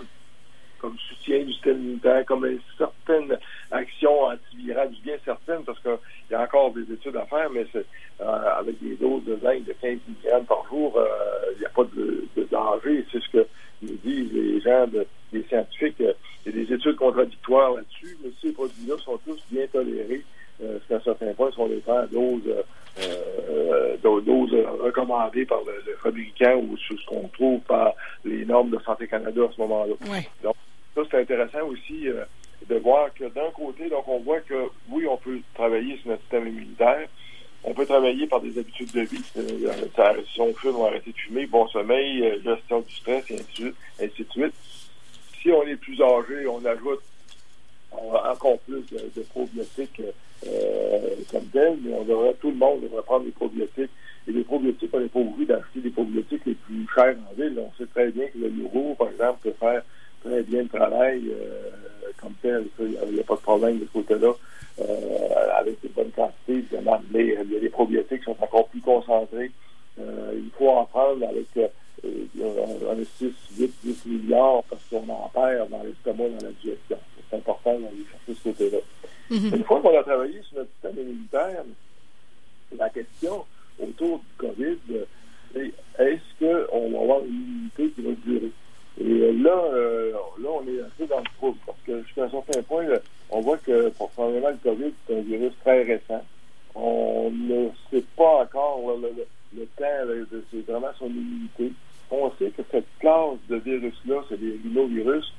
comme 0.82 0.96
soutien 0.98 1.44
du 1.44 1.52
système 1.52 1.78
immunitaire, 1.78 2.26
comme 2.26 2.44
une 2.44 2.58
certaine 2.76 3.38
action 3.70 4.24
antivirale, 4.24 4.90
bien 5.04 5.16
certaine, 5.24 5.62
parce 5.62 5.78
qu'il 5.78 5.96
y 6.32 6.34
a 6.34 6.42
encore 6.42 6.72
des 6.72 6.92
études 6.92 7.16
à 7.16 7.24
faire, 7.26 7.48
mais 7.50 7.64
c'est, 7.72 7.86
euh, 8.20 8.58
avec 8.58 8.82
des 8.82 8.96
doses 8.96 9.24
de 9.24 9.38
zinc 9.42 9.64
de 9.64 9.72
15 9.80 9.98
mg 10.08 10.44
par 10.46 10.66
jour, 10.68 10.98
euh, 10.98 11.06
il 11.54 11.60
n'y 11.60 11.66
a 11.66 11.68
pas 11.68 11.84
de, 11.84 12.26
danger. 12.50 13.06
C'est 13.12 13.22
ce 13.22 13.28
que 13.28 13.46
nous 13.80 13.96
disent 14.04 14.32
les 14.32 14.60
gens, 14.60 14.88
de, 14.88 15.06
les 15.32 15.44
scientifiques. 15.44 15.96
il 16.00 16.06
y 16.46 16.48
a 16.48 16.64
des 16.64 16.74
études 16.74 16.96
contradictoires 16.96 17.74
là-dessus, 17.74 18.18
mais 18.22 18.30
ces 18.42 18.52
produits-là 18.52 18.96
sont 18.98 19.18
tous 19.24 19.40
bien 19.50 19.66
tolérés. 19.68 20.24
Euh, 20.62 20.78
jusqu'à 20.78 20.96
un 20.96 21.00
certain 21.00 21.32
point, 21.32 21.50
si 21.50 21.60
on 21.60 21.68
les 21.68 21.78
prend 21.78 21.98
à 21.98 22.06
dose 22.06 22.42
euh, 23.00 23.96
doses 24.02 24.54
recommandées 24.80 25.46
par 25.46 25.60
le, 25.64 25.94
fabricant 26.02 26.56
ou 26.56 26.76
ce 26.76 27.06
qu'on 27.06 27.28
trouve 27.28 27.60
par 27.60 27.94
les 28.24 28.44
normes 28.44 28.70
de 28.70 28.78
Santé 28.84 29.06
Canada 29.06 29.42
à 29.48 29.52
ce 29.54 29.60
moment-là. 29.62 29.94
Donc, 30.42 30.56
ça, 30.94 31.02
c'est 31.10 31.20
intéressant 31.20 31.66
aussi 31.68 32.08
euh, 32.08 32.24
de 32.68 32.76
voir 32.76 33.12
que 33.14 33.24
d'un 33.24 33.50
côté, 33.54 33.88
donc 33.88 34.01
on 34.12 34.20
voit 34.20 34.40
que 34.40 34.68
oui, 34.90 35.06
on 35.06 35.16
peut 35.16 35.40
travailler 35.54 35.96
sur 35.98 36.10
notre 36.10 36.22
système 36.22 36.48
immunitaire, 36.48 37.08
on 37.64 37.74
peut 37.74 37.86
travailler 37.86 38.26
par 38.26 38.40
des 38.40 38.58
habitudes 38.58 38.92
de 38.92 39.02
vie. 39.02 39.22
Euh, 39.36 40.22
si 40.32 40.40
on 40.40 40.52
fume, 40.54 40.76
on 40.76 40.86
arrêter 40.86 41.12
de 41.12 41.16
fumer, 41.16 41.46
bon 41.46 41.66
sommeil, 41.68 42.22
euh, 42.22 42.42
gestion 42.42 42.80
du 42.80 42.94
stress, 42.94 43.30
et 43.30 43.40
ainsi 43.40 44.24
de 44.24 44.30
suite. 44.30 44.54
Si 45.40 45.50
on 45.50 45.62
est 45.62 45.76
plus 45.76 46.00
âgé, 46.00 46.46
on 46.46 46.64
ajoute 46.64 47.02
encore 47.92 48.58
plus 48.60 48.82
de, 48.90 49.22
probiotiques 49.30 50.00
comme 51.30 51.44
tel, 51.52 51.78
mais 51.82 51.92
on 51.94 52.04
devrait, 52.04 52.34
tout 52.40 52.50
le 52.50 52.56
monde 52.56 52.80
devrait 52.82 53.02
prendre 53.02 53.24
des 53.24 53.32
probiotiques. 53.32 53.90
Et 54.28 54.32
les 54.32 54.44
probiotiques, 54.44 54.90
on 54.92 55.00
n'est 55.00 55.08
pas 55.08 55.18
obligé 55.18 55.46
d'acheter 55.46 55.80
des 55.80 55.90
probiotiques 55.90 56.46
les 56.46 56.54
plus 56.54 56.86
chers 56.94 57.16
en 57.28 57.34
ville. 57.34 57.58
On 57.58 57.72
sait 57.76 57.88
très 57.90 58.10
bien 58.10 58.26
que 58.28 58.38
le 58.38 58.50
yogourt, 58.50 58.96
par 58.96 59.08
exemple, 59.10 59.40
peut 59.42 59.54
faire 59.58 59.82
très 60.24 60.42
bien 60.42 60.62
le 60.62 60.68
travail 60.68 61.22
euh, 61.28 61.70
comme 62.20 62.34
tel. 62.40 62.66
Il 62.78 63.14
n'y 63.14 63.20
a 63.20 63.24
pas 63.24 63.31
problème 63.56 63.78
de 63.78 63.86
ce 63.86 63.92
côté-là. 63.92 64.32
Euh, 64.80 65.60
avec 65.60 65.80
des 65.82 65.88
bonnes 65.90 66.10
quantités, 66.16 66.64
Euh, 92.80 92.98
on 93.30 93.40
voit 93.40 93.58
que 93.58 93.88
pour 93.90 94.10
probablement 94.10 94.50
le 94.50 94.56
COVID, 94.62 94.92
c'est 95.06 95.18
un 95.18 95.22
virus 95.22 95.52
très 95.62 95.82
récent. 95.82 96.22
On 96.74 97.30
ne 97.30 97.68
sait 97.90 98.04
pas 98.16 98.42
encore 98.42 98.80
le, 98.98 99.08
le, 99.08 99.26
le 99.58 99.66
temps, 99.66 100.40
c'est 100.50 100.70
vraiment 100.70 100.92
son 100.98 101.06
immunité. 101.06 101.72
On 102.10 102.30
sait 102.38 102.50
que 102.50 102.62
cette 102.70 102.86
classe 102.98 103.38
de 103.48 103.56
virus-là, 103.56 104.22
c'est 104.28 104.40
des 104.40 104.58
rhinovirus, 104.62 105.32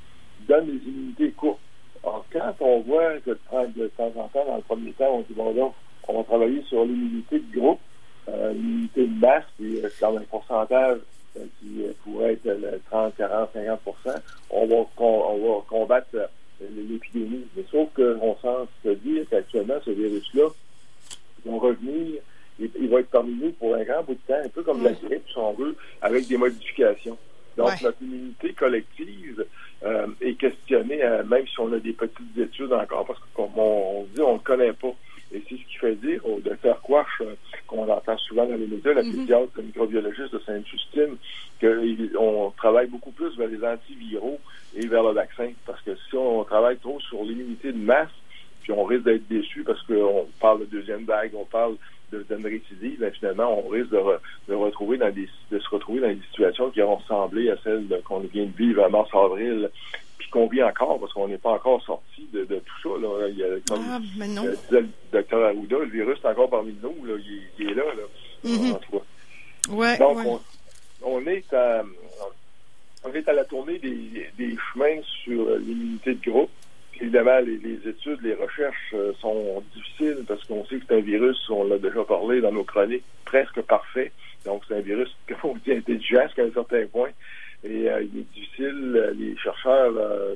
donne 0.47 0.65
des 0.65 0.89
immunités 0.89 1.31
courtes. 1.31 1.59
Quand 2.03 2.53
on 2.59 2.79
voit 2.81 3.19
que 3.19 3.31
de 3.31 3.87
temps 3.95 4.11
en 4.15 4.27
temps, 4.27 4.45
dans 4.45 4.57
le 4.57 4.61
premier 4.63 4.91
temps, 4.91 5.09
on 5.13 5.21
dit, 5.21 5.33
bon, 5.33 5.53
là, 5.53 5.71
on 6.07 6.17
va 6.17 6.23
travailler 6.23 6.61
sur 6.63 6.83
l'immunité 6.83 7.39
de 7.39 7.59
groupe, 7.59 7.79
euh, 8.27 8.53
l'immunité 8.53 9.07
de 9.07 9.19
masse, 9.19 9.45
puis 9.57 9.79
euh, 9.79 9.89
quand 9.99 10.17
un 10.17 10.21
pourcentage 10.21 10.99
qui 11.59 11.83
pourrait 12.03 12.33
être 12.33 12.81
30, 12.89 13.15
40, 13.17 13.49
50 13.53 13.79
on 14.51 14.67
va, 14.67 14.75
on 14.99 15.37
va 15.37 15.63
combattre 15.67 16.29
l'épidémie. 16.75 17.45
Mais 17.55 17.63
sauf 17.71 17.89
qu'on 17.93 18.35
sent 18.41 18.69
se 18.83 18.89
dire 18.89 19.25
qu'actuellement, 19.29 19.79
ce 19.83 19.91
virus-là, 19.91 20.47
il 21.45 21.51
va 21.51 21.57
revenir, 21.57 22.21
il, 22.59 22.89
va 22.89 22.99
être 22.99 23.09
parmi 23.09 23.33
nous 23.33 23.51
pour 23.51 23.75
un 23.75 23.83
grand 23.83 24.03
bout 24.03 24.13
de 24.13 24.19
temps, 24.27 24.41
un 24.43 24.49
peu 24.49 24.63
comme 24.63 24.83
la 24.83 24.91
grippe, 24.93 25.27
si 25.27 25.37
on 25.37 25.53
veut, 25.53 25.75
avec 26.01 26.27
des 26.27 26.37
modifications. 26.37 27.17
Donc, 27.57 27.81
notre 27.81 28.01
immunité 28.01 28.53
collective 28.53 29.45
euh, 29.83 30.07
est 30.21 30.33
questionnée, 30.35 31.03
euh, 31.03 31.23
même 31.23 31.45
si 31.47 31.59
on 31.59 31.71
a 31.73 31.79
des 31.79 31.93
petites 31.93 32.37
études 32.37 32.73
encore, 32.73 33.05
parce 33.05 33.19
que 33.19 33.25
comme 33.33 33.57
on, 33.57 34.05
dit, 34.15 34.21
on 34.21 34.33
ne 34.33 34.39
connaît 34.39 34.73
pas. 34.73 34.93
Et 35.33 35.41
c'est 35.49 35.55
ce 35.55 35.63
qui 35.63 35.77
fait 35.79 35.95
dire 35.95 36.25
au 36.27 36.39
docteur 36.39 36.79
Quash, 36.81 37.21
euh, 37.21 37.35
qu'on 37.67 37.87
entend 37.89 38.17
souvent 38.19 38.45
dans 38.45 38.55
les 38.55 38.67
médias, 38.67 38.93
la 38.93 39.01
mm-hmm. 39.01 39.15
pédiatre 39.15 39.61
microbiologiste 39.61 40.33
de 40.33 40.39
Sainte-Justine, 40.45 41.17
qu'on 41.59 42.53
travaille 42.55 42.87
beaucoup 42.87 43.11
plus 43.11 43.35
vers 43.37 43.47
les 43.47 43.63
antiviraux 43.63 44.39
et 44.75 44.87
vers 44.87 45.03
le 45.03 45.11
vaccin. 45.11 45.51
Parce 45.65 45.81
que 45.81 45.95
si 46.09 46.15
on 46.15 46.42
travaille 46.53 46.77
trop 46.77 46.99
sur 46.99 47.23
l'immunité 47.23 47.71
de 47.71 47.79
masse, 47.79 48.11
puis 48.61 48.71
on 48.71 48.83
risque 48.83 49.05
d'être 49.05 49.27
déçu 49.27 49.63
parce 49.63 49.81
qu'on 49.87 50.27
parle 50.39 50.59
de 50.59 50.65
deuxième 50.65 51.03
vague, 51.03 51.31
on 51.35 51.45
parle 51.45 51.77
d'une 52.11 52.45
récidive, 52.45 52.99
ben, 52.99 53.11
finalement, 53.11 53.59
on 53.65 53.67
risque 53.69 53.89
de, 53.89 54.53
retrouver 54.53 54.97
dans 54.97 55.09
des, 55.09 55.27
de 55.49 55.57
se 55.57 55.69
retrouver 55.69 56.01
dans 56.01 56.09
des 56.09 56.21
situations 56.29 56.69
qui 56.69 56.79
auront 56.83 56.97
ressemblé 56.97 57.49
à 57.49 57.55
celles 57.63 57.87
qu'on 58.05 58.19
vient 58.19 58.45
de 58.45 58.55
vivre 58.55 58.83
en 58.83 58.89
mars-avril, 58.91 59.71
puis 60.19 60.29
qu'on 60.29 60.45
vit 60.45 60.61
encore, 60.61 60.99
parce 60.99 61.11
qu'on 61.13 61.27
n'est 61.27 61.39
pas 61.39 61.53
encore 61.53 61.83
sorti 61.83 62.29
de, 62.31 62.45
tout 62.45 62.81
ça. 62.83 63.01
Là. 63.01 63.27
Il 63.29 63.37
y 63.39 63.43
a, 63.43 63.47
comme 63.67 63.83
ah, 63.89 63.99
mais 64.19 64.27
non. 64.27 64.43
disait 64.43 64.81
le 64.81 64.89
docteur 65.11 65.45
Arruda, 65.45 65.79
le 65.79 65.85
virus 65.85 66.19
est 66.23 66.27
encore 66.27 66.51
parmi 66.51 66.75
nous, 66.83 67.03
là. 67.03 67.15
Il, 67.57 67.67
est 67.67 67.73
là, 67.73 67.83
là 67.95 68.53
ouais, 69.69 69.97
Donc, 69.97 70.39
On, 71.01 71.25
est 71.25 71.51
à, 71.51 71.83
on 73.03 73.11
est 73.11 73.27
à 73.27 73.33
la 73.33 73.43
tournée 73.43 73.79
des, 73.79 74.29
des 74.37 74.55
chemins 74.71 75.01
sur 75.23 75.57
l'immunité 75.57 76.13
de 76.13 76.31
groupe 76.31 76.49
évidemment, 77.03 77.39
les, 77.39 77.89
études, 77.89 78.21
les 78.21 78.33
recherches 78.33 78.93
euh, 78.93 79.13
sont 79.19 79.63
difficiles 79.75 80.23
parce 80.27 80.43
qu'on 80.45 80.65
sait 80.65 80.77
que 80.77 80.83
c'est 80.87 80.95
un 80.95 81.01
virus, 81.01 81.37
on 81.49 81.65
l'a 81.65 81.77
déjà 81.77 82.03
parlé 82.03 82.41
dans 82.41 82.51
nos 82.51 82.63
chroniques, 82.63 83.03
presque 83.25 83.61
parfait. 83.61 84.11
Donc, 84.45 84.63
c'est 84.67 84.75
un 84.75 84.81
virus, 84.81 85.09
comme 85.41 85.59
dit, 85.65 85.73
intelligent 85.73 86.23
jusqu'à 86.23 86.43
un 86.43 86.51
certain 86.51 86.85
point. 86.87 87.09
Et 87.63 87.89
euh, 87.89 88.03
il 88.03 88.19
est 88.19 88.33
difficile, 88.33 88.93
euh, 88.95 89.13
les 89.17 89.37
chercheurs 89.37 89.93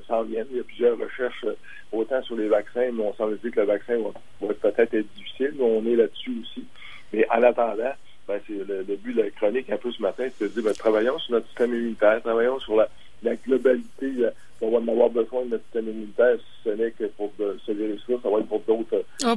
s'en 0.07 0.23
viennent. 0.23 0.47
Il 0.51 0.57
y 0.57 0.59
a 0.59 0.63
plusieurs 0.63 0.97
recherches, 0.97 1.45
autant 1.91 2.21
sur 2.23 2.35
les 2.35 2.47
vaccins, 2.47 2.89
mais 2.93 3.03
on 3.03 3.13
semble 3.13 3.37
dire 3.39 3.51
que 3.51 3.59
le 3.59 3.65
vaccin 3.65 3.97
va, 4.41 4.53
peut-être 4.53 4.93
être 4.93 5.15
difficile. 5.15 5.53
On 5.59 5.85
est 5.85 5.95
là-dessus 5.95 6.41
aussi. 6.41 6.65
Mais 7.13 7.25
en 7.29 7.43
attendant, 7.43 7.93
ben, 8.27 8.39
c'est 8.45 8.53
le, 8.53 8.83
but 8.83 9.13
de 9.13 9.21
la 9.21 9.29
chronique 9.31 9.69
un 9.69 9.77
peu 9.77 9.91
ce 9.91 10.01
matin, 10.01 10.27
c'est 10.37 10.45
de 10.45 10.49
dire, 10.49 10.63
ben, 10.63 10.73
travaillons 10.73 11.17
sur 11.19 11.33
notre 11.33 11.47
système 11.47 11.73
immunitaire, 11.73 12.21
travaillons 12.21 12.59
sur 12.59 12.75
la 13.23 13.35
globalité 13.35 14.11
on 14.61 14.71
va 14.71 14.77
en 14.77 14.87
avoir 14.87 15.09
besoin 15.09 15.45
de 15.45 15.51
notre 15.51 15.63
système 15.65 15.89
immunitaire, 15.89 16.37
si 16.37 16.69
ce 16.69 16.69
n'est 16.75 16.91
que 16.91 17.05
pour 17.17 17.31
ce 17.37 17.71
virus-là, 17.71 18.15
ça 18.23 18.29
va 18.29 18.39
être 18.39 18.47
pour 18.47 18.61
d'autres 18.61 19.03
ah 19.23 19.35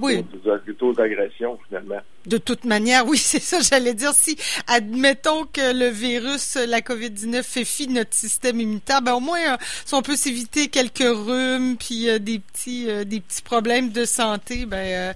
agressions, 1.02 1.58
finalement. 1.68 2.00
De 2.26 2.38
toute 2.38 2.64
manière, 2.64 3.06
oui, 3.06 3.18
c'est 3.18 3.40
ça, 3.40 3.60
j'allais 3.60 3.94
dire. 3.94 4.12
Si, 4.12 4.36
admettons 4.66 5.44
que 5.44 5.76
le 5.76 5.88
virus, 5.88 6.56
la 6.56 6.80
COVID-19 6.80 7.42
fait 7.42 7.64
fi 7.64 7.86
de 7.86 7.92
notre 7.92 8.14
système 8.14 8.60
immunitaire, 8.60 9.02
ben 9.02 9.14
au 9.14 9.20
moins, 9.20 9.54
euh, 9.54 9.56
si 9.84 9.94
on 9.94 10.02
peut 10.02 10.16
s'éviter 10.16 10.68
quelques 10.68 10.98
rhumes, 10.98 11.76
puis 11.76 12.08
euh, 12.08 12.18
des 12.18 12.38
petits 12.38 12.88
euh, 12.88 13.04
des 13.04 13.20
petits 13.20 13.42
problèmes 13.42 13.90
de 13.90 14.04
santé, 14.04 14.66
ben 14.66 15.14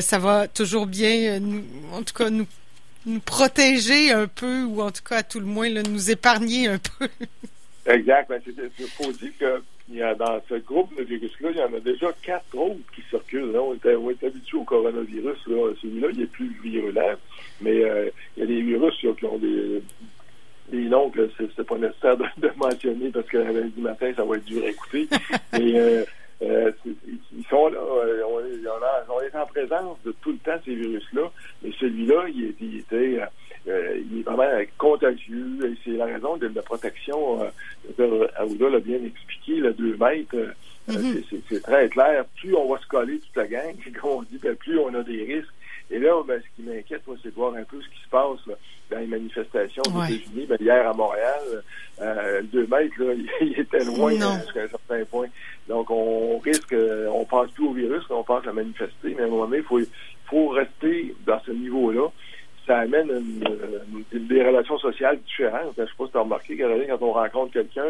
ça 0.00 0.18
va 0.18 0.48
toujours 0.48 0.86
bien, 0.86 1.40
nous, 1.40 1.64
en 1.92 2.02
tout 2.02 2.14
cas, 2.14 2.30
nous 2.30 2.46
nous 3.06 3.20
protéger 3.20 4.12
un 4.12 4.26
peu, 4.26 4.64
ou 4.64 4.82
en 4.82 4.90
tout 4.90 5.02
cas, 5.02 5.18
à 5.18 5.22
tout 5.22 5.40
le 5.40 5.46
moins, 5.46 5.70
nous 5.70 6.10
épargner 6.10 6.68
un 6.68 6.78
peu. 6.78 7.08
Exact. 7.86 8.28
Ben, 8.28 8.40
il 8.46 8.86
faut 8.86 9.12
dire 9.12 9.32
que 9.38 9.62
il 9.90 9.96
y 9.96 10.02
a 10.02 10.14
dans 10.14 10.40
ce 10.48 10.54
groupe 10.54 10.96
de 10.96 11.02
virus-là, 11.02 11.50
il 11.50 11.56
y 11.56 11.62
en 11.62 11.74
a 11.74 11.80
déjà 11.80 12.12
quatre 12.22 12.56
autres 12.56 12.78
qui 12.94 13.02
circulent. 13.10 13.50
Là. 13.50 13.60
On, 13.60 13.74
est, 13.74 13.96
on 13.96 14.10
est 14.10 14.22
habitué 14.22 14.56
au 14.56 14.62
coronavirus. 14.62 15.36
Celui-là, 15.44 16.08
il 16.12 16.22
est 16.22 16.30
plus 16.30 16.54
virulent. 16.62 17.16
Mais 17.60 17.82
euh, 17.82 18.08
il 18.36 18.40
y 18.40 18.42
a 18.44 18.46
des 18.46 18.62
virus 18.62 18.94
qui 19.00 19.08
ont 19.08 19.38
des, 19.38 19.82
des 20.70 20.84
noms 20.84 21.10
que 21.10 21.28
c'est 21.36 21.66
pas 21.66 21.76
nécessaire 21.76 22.16
de, 22.16 22.50
mentionner 22.56 23.10
parce 23.10 23.26
que 23.26 23.38
lundi 23.38 23.80
matin, 23.80 24.12
ça 24.14 24.24
va 24.24 24.36
être 24.36 24.44
dur 24.44 24.62
à 24.64 24.68
écouter. 24.68 25.08
Mais 25.52 25.80
euh, 25.80 26.04
euh, 26.42 26.70
ils 26.86 27.44
sont 27.50 27.68
là. 27.68 27.80
On, 27.82 29.12
on, 29.12 29.20
est 29.22 29.36
en 29.36 29.46
présence 29.46 29.98
de 30.04 30.14
tout 30.22 30.30
le 30.30 30.38
temps 30.38 30.60
ces 30.64 30.74
virus-là. 30.76 31.32
Mais 31.62 31.72
celui-là, 31.80 32.26
il, 32.28 32.54
il 32.60 32.78
était 32.78 33.20
euh, 33.68 34.00
il 34.10 34.20
est 34.20 34.22
vraiment 34.22 34.64
contagieux 34.78 35.58
et 35.64 35.74
c'est 35.84 35.96
la 35.96 36.06
raison 36.06 36.36
de 36.36 36.50
la 36.54 36.62
protection. 36.62 37.42
Euh, 37.98 38.26
Aouda 38.36 38.70
l'a 38.70 38.80
bien 38.80 38.98
expliqué, 39.04 39.56
le 39.56 39.72
2 39.74 39.96
mètres. 39.98 40.34
Euh, 40.34 40.52
mm-hmm. 40.88 41.42
C'est 41.48 41.62
très 41.62 41.88
clair. 41.88 42.24
Plus 42.36 42.54
on 42.54 42.72
va 42.72 42.80
se 42.80 42.86
coller 42.86 43.18
toute 43.18 43.36
la 43.36 43.46
gang, 43.46 43.74
comme 44.00 44.10
on 44.10 44.22
dit, 44.22 44.38
ben, 44.42 44.56
plus 44.56 44.78
on 44.78 44.94
a 44.94 45.02
des 45.02 45.24
risques. 45.24 45.52
Et 45.90 45.98
là, 45.98 46.22
ben, 46.26 46.40
ce 46.40 46.56
qui 46.56 46.68
m'inquiète, 46.68 47.02
moi, 47.06 47.16
c'est 47.22 47.30
de 47.30 47.34
voir 47.34 47.54
un 47.54 47.64
peu 47.64 47.80
ce 47.82 47.88
qui 47.88 48.02
se 48.02 48.08
passe 48.08 48.38
dans 48.90 48.98
les 48.98 49.06
manifestations 49.06 49.82
aux 49.86 50.04
États-Unis. 50.04 50.46
Ben, 50.48 50.56
hier 50.60 50.88
à 50.88 50.94
Montréal, 50.94 51.62
euh, 52.00 52.40
le 52.40 52.46
2 52.46 52.66
mètres, 52.66 52.94
là, 52.98 53.12
il 53.42 53.60
était 53.60 53.84
loin 53.84 54.12
jusqu'à 54.12 54.62
un 54.62 54.68
certain 54.68 55.04
point. 55.04 55.26
Donc, 55.68 55.90
on 55.90 56.38
risque, 56.38 56.74
on 57.12 57.24
pense 57.26 57.50
plus 57.50 57.66
au 57.66 57.72
virus, 57.72 58.04
on 58.08 58.22
pense 58.22 58.46
à 58.46 58.52
manifester, 58.52 59.14
mais 59.16 59.22
à 59.22 59.24
un 59.24 59.28
moment 59.28 59.46
donné, 59.46 59.58
il 59.58 59.64
faut, 59.64 59.80
faut 60.26 60.48
rester 60.48 61.14
dans 61.26 61.40
ce 61.44 61.50
niveau-là 61.50 62.08
ça 62.70 62.78
amène 62.78 63.08
des 64.12 64.42
relations 64.44 64.78
sociales 64.78 65.18
différentes. 65.26 65.72
Je 65.76 65.82
ne 65.82 65.86
sais 65.86 65.92
pas 65.98 66.06
si 66.06 66.12
tu 66.12 66.18
as 66.18 66.20
remarqué, 66.20 66.56
Caroline, 66.56 66.86
quand 66.88 67.02
on 67.02 67.12
rencontre 67.12 67.52
quelqu'un, 67.52 67.82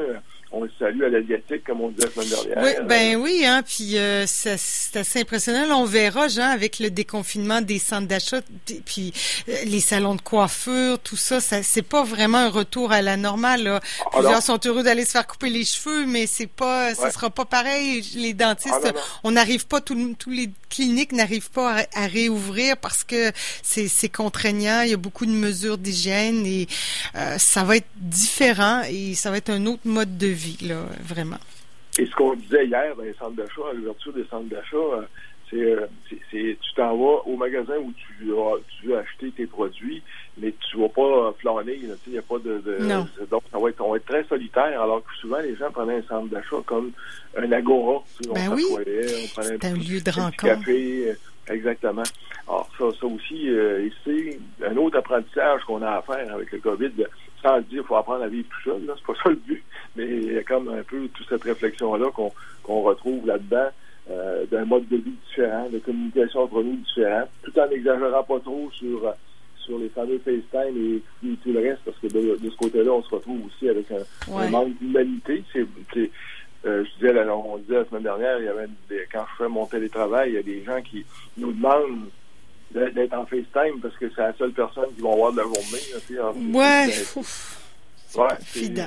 on 0.52 0.64
le 0.64 0.70
salue 0.78 1.04
à 1.04 1.08
l'asiatique, 1.08 1.64
comme 1.64 1.80
on 1.80 1.90
disait 1.90 2.08
la 2.16 2.22
semaine 2.22 2.28
dernière. 2.28 2.64
Oui, 2.64 2.86
ben 2.86 3.16
oui, 3.16 3.44
hein, 3.46 3.62
puis 3.62 3.96
euh, 3.98 4.24
c'est 4.26 4.96
assez 4.96 5.20
impressionnant. 5.20 5.80
on 5.80 5.84
verra, 5.84 6.26
Jean, 6.26 6.50
avec 6.50 6.80
le 6.80 6.90
déconfinement 6.90 7.60
des 7.60 7.78
centres 7.78 8.08
d'achat, 8.08 8.40
puis 8.84 9.12
euh, 9.48 9.54
les 9.64 9.80
salons 9.80 10.16
de 10.16 10.20
coiffure, 10.20 10.98
tout 10.98 11.16
ça, 11.16 11.40
ça 11.40 11.62
c'est 11.62 11.82
pas 11.82 12.02
vraiment 12.02 12.38
un 12.38 12.48
retour 12.48 12.90
à 12.90 13.00
la 13.00 13.16
normale. 13.16 13.62
Là. 13.62 13.80
Ah, 14.06 14.08
Plusieurs 14.18 14.42
sont 14.42 14.58
heureux 14.66 14.82
d'aller 14.82 15.04
se 15.04 15.12
faire 15.12 15.26
couper 15.26 15.50
les 15.50 15.64
cheveux, 15.64 16.06
mais 16.06 16.26
c'est 16.26 16.48
pas, 16.48 16.94
ce 16.94 17.10
sera 17.10 17.30
pas 17.30 17.44
pareil. 17.44 18.04
Les 18.16 18.34
dentistes, 18.34 18.74
ah, 18.84 18.92
on 19.22 19.30
n'arrive 19.30 19.66
pas, 19.66 19.80
tous 19.80 19.94
les 20.26 20.50
cliniques 20.68 21.12
n'arrivent 21.12 21.50
pas 21.50 21.84
à, 21.94 22.06
réouvrir 22.06 22.76
parce 22.76 23.04
que 23.04 23.30
c'est 23.62 24.08
contraignant. 24.08 24.82
Il 24.82 24.90
y 24.90 24.94
a 24.94 24.96
beaucoup 24.96 25.26
de 25.26 25.30
mesures 25.30 25.78
d'hygiène 25.78 26.44
et 26.46 26.66
euh, 27.14 27.38
ça 27.38 27.62
va 27.62 27.76
être 27.76 27.88
différent 27.96 28.82
et 28.88 29.14
ça 29.14 29.30
va 29.30 29.36
être 29.36 29.50
un 29.50 29.66
autre 29.66 29.82
mode 29.84 30.16
de 30.18 30.26
vie 30.26 30.39
vie, 30.40 30.66
là, 30.66 30.86
vraiment. 31.02 31.38
Et 31.98 32.06
ce 32.06 32.14
qu'on 32.14 32.34
disait 32.34 32.66
hier 32.66 32.96
dans 32.96 33.02
les 33.02 33.12
centres 33.14 33.36
d'achat, 33.36 33.62
à 33.70 33.74
l'ouverture 33.74 34.12
des 34.12 34.24
centres 34.24 34.48
d'achat, 34.48 34.76
euh, 34.76 35.02
euh, 35.52 35.86
c'est, 36.30 36.56
tu 36.60 36.74
t'en 36.76 36.96
vas 36.96 37.26
au 37.26 37.36
magasin 37.36 37.74
où 37.82 37.92
tu, 37.92 38.06
tu 38.20 38.86
veux 38.86 38.96
acheter 38.96 39.32
tes 39.32 39.46
produits, 39.46 40.00
mais 40.38 40.54
tu 40.70 40.78
vas 40.78 40.88
pas 40.88 41.34
flâner, 41.38 41.80
il 41.82 42.12
n'y 42.12 42.18
a 42.18 42.22
pas 42.22 42.38
de, 42.38 42.62
donc 43.28 43.42
ça 43.50 43.58
va 43.58 43.68
être, 43.68 43.80
on 43.80 43.90
va 43.90 43.96
être 43.96 44.06
très 44.06 44.24
solitaire, 44.24 44.80
alors 44.80 45.02
que 45.02 45.12
souvent 45.20 45.40
les 45.40 45.56
gens 45.56 45.70
prenaient 45.72 45.96
un 45.96 46.02
centre 46.02 46.28
d'achat 46.28 46.62
comme 46.66 46.92
un 47.36 47.50
agora, 47.50 48.02
ben 48.32 48.52
oui. 48.54 48.64
on 48.70 49.40
prenait 49.40 49.66
un, 49.66 49.74
lieu 49.74 50.00
de 50.00 50.10
rencontre. 50.10 50.36
Café, 50.36 51.08
euh, 51.10 51.52
exactement. 51.52 52.04
Alors 52.48 52.70
ça, 52.78 52.84
ça 53.00 53.06
aussi, 53.06 53.48
c'est 54.04 54.38
un 54.64 54.76
autre 54.76 54.98
apprentissage 54.98 55.62
qu'on 55.64 55.82
a 55.82 55.96
à 55.96 56.02
faire 56.02 56.32
avec 56.32 56.52
le 56.52 56.58
COVID, 56.58 56.92
sans 57.42 57.58
dire 57.60 57.68
qu'il 57.68 57.82
faut 57.84 57.96
apprendre 57.96 58.24
à 58.24 58.28
vivre 58.28 58.48
tout 58.48 58.70
seul, 58.70 58.86
là, 58.86 58.94
c'est 58.96 59.06
pas 59.06 59.18
ça 59.24 59.30
le 59.30 59.36
but, 59.36 59.62
mais 59.96 60.06
il 60.06 60.32
y 60.32 60.38
a 60.38 60.42
comme 60.42 60.68
un 60.68 60.82
peu 60.82 61.08
toute 61.08 61.28
cette 61.28 61.42
réflexion-là 61.42 62.06
qu'on 62.12 62.82
retrouve 62.82 63.26
là-dedans, 63.26 63.68
euh, 64.10 64.44
d'un 64.50 64.64
mode 64.64 64.88
de 64.88 64.96
vie 64.96 65.14
différent, 65.28 65.68
de 65.70 65.78
communication 65.78 66.40
entre 66.40 66.62
nous 66.62 66.76
différent, 66.76 67.24
tout 67.42 67.58
en 67.58 67.68
n'exagérant 67.68 68.24
pas 68.24 68.40
trop 68.40 68.70
sur 68.72 69.14
sur 69.60 69.78
les 69.78 69.88
fameux 69.90 70.18
FaceTime 70.18 70.76
et, 70.76 71.02
tout 71.42 71.52
le 71.52 71.60
reste, 71.60 71.82
parce 71.84 71.96
que 71.98 72.08
de, 72.08 72.50
ce 72.50 72.56
côté-là, 72.56 72.92
on 72.92 73.02
se 73.02 73.14
retrouve 73.14 73.46
aussi 73.46 73.68
avec 73.68 73.86
un, 73.90 74.50
manque 74.50 74.76
d'humanité. 74.78 75.44
C'est, 75.52 75.66
euh, 76.66 76.84
je 76.84 77.06
disais, 77.06 77.30
on 77.30 77.58
disait 77.58 77.74
la 77.74 77.84
semaine 77.84 78.02
dernière, 78.02 78.38
il 78.38 78.44
y 78.46 78.48
avait 78.48 78.68
quand 79.12 79.24
je 79.32 79.44
fais 79.44 79.48
mon 79.48 79.66
télétravail, 79.66 80.30
il 80.30 80.34
y 80.34 80.38
a 80.38 80.42
des 80.42 80.62
gens 80.64 80.80
qui 80.82 81.04
nous 81.36 81.52
demandent 81.52 82.08
d'être 82.72 83.14
en 83.14 83.26
FaceTime 83.26 83.80
parce 83.80 83.96
que 83.96 84.10
c'est 84.14 84.22
la 84.22 84.36
seule 84.36 84.52
personne 84.52 84.86
qui 84.94 85.00
vont 85.00 85.16
voir 85.16 85.32
de 85.32 85.38
la 85.38 85.44
journée. 85.44 86.54
ouais. 86.54 86.88
ouais 88.16 88.86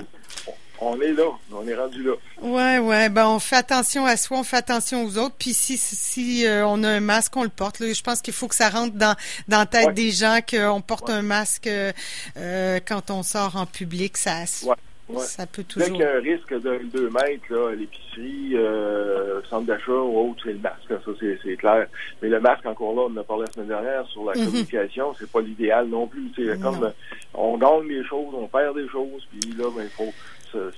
on 0.86 1.00
est 1.02 1.14
là, 1.14 1.24
on 1.52 1.68
est 1.68 1.76
rendu 1.76 2.04
là. 2.04 2.14
Ouais, 2.42 2.78
ouais. 2.80 3.10
Ben, 3.10 3.28
on 3.28 3.40
fait 3.40 3.56
attention 3.56 4.06
à 4.06 4.18
soi, 4.18 4.40
on 4.40 4.44
fait 4.44 4.58
attention 4.58 5.06
aux 5.06 5.18
autres. 5.18 5.36
Puis 5.38 5.54
si, 5.54 5.78
si 5.78 6.46
euh, 6.46 6.66
on 6.68 6.84
a 6.84 6.90
un 6.90 7.00
masque, 7.00 7.36
on 7.38 7.44
le 7.44 7.50
porte. 7.50 7.78
je 7.80 8.02
pense 8.02 8.22
qu'il 8.22 8.34
faut 8.34 8.48
que 8.48 8.56
ça 8.56 8.70
rentre 8.70 8.96
dans, 8.96 9.16
dans 9.48 9.60
la 9.60 9.66
tête 9.66 9.94
des 9.94 10.12
gens 10.12 10.40
qu'on 10.48 10.82
porte 10.82 11.10
un 11.10 11.22
masque 11.22 11.68
euh, 11.68 12.80
quand 12.86 13.12
on 13.12 13.24
sort 13.24 13.56
en 13.56 13.66
public. 13.66 14.18
Ça, 14.18 14.44
ça 15.20 15.46
peut 15.46 15.64
toujours. 15.64 15.88
Dès 15.88 15.92
qu'il 15.92 16.02
y 16.02 16.06
a 16.06 16.16
un 16.16 16.22
risque 16.22 16.54
de 16.54 16.82
2 16.94 17.10
mètres, 17.10 17.44
là, 17.50 17.70
à 17.70 17.76
l'épicerie, 17.76 18.52
euh, 18.56 19.42
centre 19.50 19.66
d'achat 19.66 19.92
ou 19.92 20.30
autre, 20.30 20.42
c'est 20.44 20.54
le 20.54 20.60
masque. 20.60 20.88
Ça, 20.88 21.12
c'est 21.44 21.58
clair. 21.58 21.88
Mais 22.22 22.30
le 22.30 22.40
masque, 22.40 22.66
encore 22.66 22.96
là, 22.96 23.02
on 23.10 23.14
en 23.14 23.18
a 23.18 23.24
parlé 23.24 23.46
la 23.46 23.52
semaine 23.52 23.68
dernière 23.68 24.08
sur 24.08 24.26
la 24.26 24.34
mm-hmm. 24.34 24.46
communication, 24.46 25.14
c'est 25.20 25.30
pas 25.30 25.42
l'idéal 25.42 25.88
non 25.88 26.08
plus. 26.08 26.32
C'est 26.36 26.60
comme 26.62 26.92
on 27.34 27.58
gagne 27.58 27.88
des 27.88 28.06
choses, 28.06 28.34
on 28.34 28.48
perd 28.48 28.76
des 28.76 28.88
choses, 28.88 29.28
puis 29.32 29.54
là, 29.58 29.66
ben, 29.76 29.84
il 29.84 29.90
faut 29.90 30.14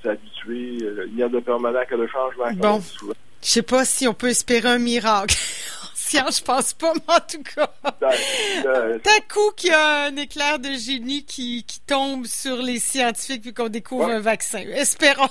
s'habituer. 0.02 0.78
Il 1.08 1.18
y 1.18 1.24
a 1.24 1.30
de 1.30 1.40
permanent 1.40 1.82
que 1.88 1.96
le 1.96 2.08
changement. 2.08 2.52
Bon. 2.56 2.82
Je 3.42 3.52
sais 3.52 3.62
pas 3.62 3.86
si 3.86 4.08
on 4.08 4.14
peut 4.14 4.30
espérer 4.30 4.70
un 4.70 4.80
miracle. 4.80 5.36
science, 6.16 6.40
je 6.40 6.44
pense 6.44 6.74
pas, 6.74 6.94
mais 6.94 7.14
en 7.14 7.20
tout 7.20 7.44
cas. 7.44 7.74
D'un 8.64 9.20
coup 9.32 9.52
qu'il 9.56 9.70
y 9.70 9.74
a 9.74 10.06
un 10.06 10.16
éclair 10.16 10.60
de 10.60 10.72
génie 10.74 11.26
qui, 11.26 11.64
qui 11.64 11.80
tombe 11.82 12.26
sur 12.26 12.58
les 12.58 12.80
scientifiques 12.80 13.42
puis 13.42 13.54
qu'on 13.54 13.70
découvre 13.70 14.10
un 14.10 14.20
vaccin. 14.20 14.60
Espérons. 14.60 15.30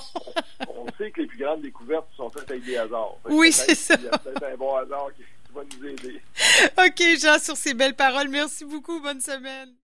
on, 0.67 0.85
sait 0.97 1.11
que 1.11 1.21
les 1.21 1.27
plus 1.27 1.37
grandes 1.37 1.61
découvertes 1.61 2.07
sont 2.15 2.29
faites 2.29 2.49
avec 2.49 2.63
des 2.63 2.77
hasards. 2.77 3.17
Oui, 3.25 3.51
c'est 3.51 3.75
ça. 3.75 3.95
Il 3.97 4.05
y 4.05 4.07
a 4.07 4.17
peut-être 4.17 4.43
un 4.43 4.57
bon 4.57 4.75
hasard 4.75 5.07
qui 5.15 5.23
va 5.53 5.61
nous 5.63 5.87
aider. 5.87 6.21
OK, 6.77 7.19
Jean, 7.19 7.39
sur 7.39 7.57
ces 7.57 7.73
belles 7.73 7.95
paroles, 7.95 8.29
merci 8.29 8.65
beaucoup. 8.65 8.99
Bonne 8.99 9.21
semaine. 9.21 9.75